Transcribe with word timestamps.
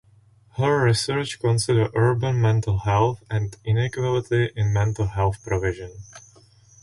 Her 0.57 0.83
research 0.85 1.39
consider 1.39 1.91
urban 1.93 2.41
mental 2.41 2.79
health 2.79 3.21
and 3.29 3.55
inequality 3.63 4.49
in 4.55 4.73
mental 4.73 5.05
health 5.05 5.43
provision. 5.43 5.95